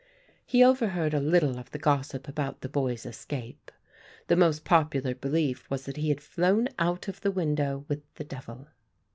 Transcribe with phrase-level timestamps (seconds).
[0.47, 3.69] He overheard a little of the gossip about the boy's escape.
[4.29, 8.23] The most popular belief was that he had flown out of the window with the
[8.23, 8.67] devil.